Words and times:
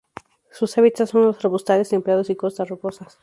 Sus 0.51 0.75
hábitats 0.79 1.11
son 1.11 1.21
los 1.25 1.45
arbustales 1.45 1.89
templados 1.89 2.31
y 2.31 2.35
costas 2.35 2.67
rocosas. 2.69 3.19